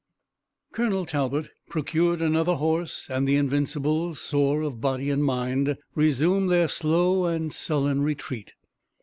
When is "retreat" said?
8.01-8.53